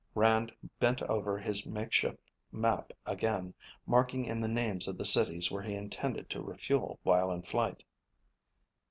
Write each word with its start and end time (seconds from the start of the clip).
Rand 0.15 0.51
bent 0.79 1.03
over 1.03 1.37
his 1.37 1.67
makeshift 1.67 2.17
map 2.51 2.91
again, 3.05 3.53
marking 3.85 4.25
in 4.25 4.41
the 4.41 4.47
names 4.47 4.87
of 4.87 4.97
the 4.97 5.05
cities 5.05 5.51
where 5.51 5.61
he 5.61 5.75
intended 5.75 6.27
to 6.31 6.41
refuel 6.41 6.97
while 7.03 7.29
in 7.29 7.43
flight. 7.43 7.83